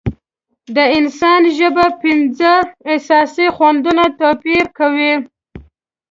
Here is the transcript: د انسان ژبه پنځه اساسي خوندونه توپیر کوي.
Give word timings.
د 0.75 0.77
انسان 0.97 1.41
ژبه 1.57 1.85
پنځه 2.03 2.51
اساسي 2.95 3.47
خوندونه 3.55 4.03
توپیر 4.19 4.63
کوي. 4.77 5.13